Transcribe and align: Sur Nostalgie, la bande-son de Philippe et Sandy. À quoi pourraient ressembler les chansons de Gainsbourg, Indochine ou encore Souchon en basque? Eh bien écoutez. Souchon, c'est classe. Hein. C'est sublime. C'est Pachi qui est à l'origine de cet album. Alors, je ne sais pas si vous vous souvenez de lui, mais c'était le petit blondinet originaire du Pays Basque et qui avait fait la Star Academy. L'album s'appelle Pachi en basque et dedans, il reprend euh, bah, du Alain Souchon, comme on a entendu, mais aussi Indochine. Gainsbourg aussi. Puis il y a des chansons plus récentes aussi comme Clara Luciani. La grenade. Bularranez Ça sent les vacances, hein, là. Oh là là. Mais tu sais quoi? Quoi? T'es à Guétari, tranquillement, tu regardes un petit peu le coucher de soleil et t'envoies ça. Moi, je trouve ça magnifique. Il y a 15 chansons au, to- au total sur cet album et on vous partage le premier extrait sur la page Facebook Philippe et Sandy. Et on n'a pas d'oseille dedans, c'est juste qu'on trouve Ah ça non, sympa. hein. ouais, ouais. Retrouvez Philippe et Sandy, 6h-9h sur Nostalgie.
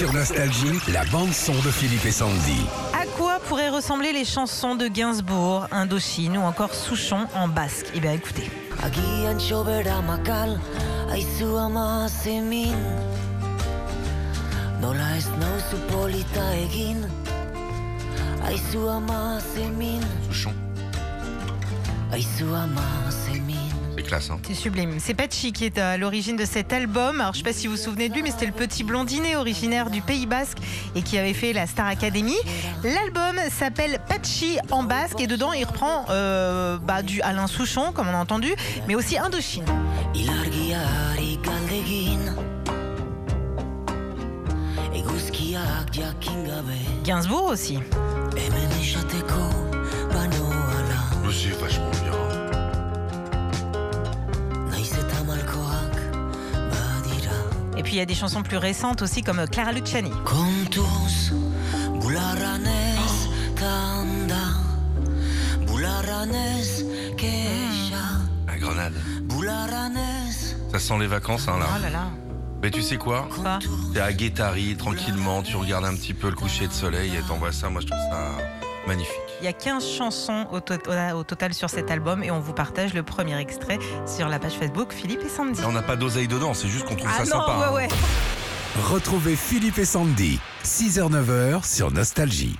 Sur 0.00 0.14
Nostalgie, 0.14 0.80
la 0.94 1.04
bande-son 1.12 1.52
de 1.52 1.70
Philippe 1.70 2.06
et 2.06 2.10
Sandy. 2.10 2.64
À 2.94 3.04
quoi 3.18 3.38
pourraient 3.38 3.68
ressembler 3.68 4.14
les 4.14 4.24
chansons 4.24 4.74
de 4.74 4.88
Gainsbourg, 4.88 5.66
Indochine 5.70 6.38
ou 6.38 6.40
encore 6.40 6.72
Souchon 6.72 7.26
en 7.34 7.48
basque? 7.48 7.88
Eh 7.94 8.00
bien 8.00 8.12
écoutez. 8.12 8.50
Souchon, 20.32 20.54
c'est 24.00 24.06
classe. 24.06 24.30
Hein. 24.30 24.40
C'est 24.46 24.54
sublime. 24.54 24.96
C'est 24.98 25.14
Pachi 25.14 25.52
qui 25.52 25.64
est 25.64 25.78
à 25.78 25.96
l'origine 25.96 26.36
de 26.36 26.44
cet 26.44 26.72
album. 26.72 27.20
Alors, 27.20 27.34
je 27.34 27.40
ne 27.40 27.44
sais 27.44 27.50
pas 27.50 27.56
si 27.56 27.66
vous 27.66 27.74
vous 27.74 27.82
souvenez 27.82 28.08
de 28.08 28.14
lui, 28.14 28.22
mais 28.22 28.30
c'était 28.30 28.46
le 28.46 28.52
petit 28.52 28.82
blondinet 28.82 29.36
originaire 29.36 29.90
du 29.90 30.00
Pays 30.00 30.26
Basque 30.26 30.58
et 30.94 31.02
qui 31.02 31.18
avait 31.18 31.34
fait 31.34 31.52
la 31.52 31.66
Star 31.66 31.86
Academy. 31.86 32.36
L'album 32.82 33.38
s'appelle 33.50 33.98
Pachi 34.08 34.58
en 34.70 34.82
basque 34.82 35.20
et 35.20 35.26
dedans, 35.26 35.52
il 35.52 35.64
reprend 35.64 36.06
euh, 36.10 36.78
bah, 36.78 37.02
du 37.02 37.20
Alain 37.22 37.46
Souchon, 37.46 37.92
comme 37.92 38.08
on 38.08 38.14
a 38.14 38.18
entendu, 38.18 38.54
mais 38.88 38.94
aussi 38.94 39.18
Indochine. 39.18 39.64
Gainsbourg 47.04 47.46
aussi. 47.46 47.78
Puis 57.90 57.96
il 57.96 57.98
y 57.98 58.02
a 58.02 58.06
des 58.06 58.14
chansons 58.14 58.44
plus 58.44 58.56
récentes 58.56 59.02
aussi 59.02 59.20
comme 59.20 59.44
Clara 59.48 59.72
Luciani. 59.72 60.12
La 68.46 68.58
grenade. 68.58 68.92
Bularranez 69.24 70.30
Ça 70.70 70.78
sent 70.78 70.98
les 71.00 71.08
vacances, 71.08 71.48
hein, 71.48 71.58
là. 71.58 71.66
Oh 71.76 71.82
là 71.82 71.90
là. 71.90 72.10
Mais 72.62 72.70
tu 72.70 72.80
sais 72.80 72.96
quoi? 72.96 73.28
Quoi? 73.34 73.58
T'es 73.92 73.98
à 73.98 74.12
Guétari, 74.12 74.76
tranquillement, 74.76 75.42
tu 75.42 75.56
regardes 75.56 75.86
un 75.86 75.96
petit 75.96 76.14
peu 76.14 76.28
le 76.28 76.36
coucher 76.36 76.68
de 76.68 76.72
soleil 76.72 77.16
et 77.16 77.22
t'envoies 77.22 77.50
ça. 77.50 77.70
Moi, 77.70 77.80
je 77.80 77.88
trouve 77.88 77.98
ça 78.08 78.69
magnifique. 78.86 79.14
Il 79.40 79.44
y 79.44 79.48
a 79.48 79.52
15 79.52 79.84
chansons 79.86 80.46
au, 80.52 80.60
to- 80.60 80.74
au 81.14 81.24
total 81.24 81.54
sur 81.54 81.70
cet 81.70 81.90
album 81.90 82.22
et 82.22 82.30
on 82.30 82.40
vous 82.40 82.52
partage 82.52 82.94
le 82.94 83.02
premier 83.02 83.38
extrait 83.38 83.78
sur 84.06 84.28
la 84.28 84.38
page 84.38 84.54
Facebook 84.54 84.92
Philippe 84.92 85.22
et 85.24 85.28
Sandy. 85.28 85.60
Et 85.60 85.64
on 85.64 85.72
n'a 85.72 85.82
pas 85.82 85.96
d'oseille 85.96 86.28
dedans, 86.28 86.54
c'est 86.54 86.68
juste 86.68 86.84
qu'on 86.86 86.96
trouve 86.96 87.10
Ah 87.12 87.24
ça 87.24 87.36
non, 87.36 87.40
sympa. 87.46 87.52
hein. 87.52 87.72
ouais, 87.72 87.86
ouais. 87.86 87.88
Retrouvez 88.84 89.36
Philippe 89.36 89.78
et 89.78 89.84
Sandy, 89.84 90.38
6h-9h 90.64 91.64
sur 91.66 91.90
Nostalgie. 91.90 92.56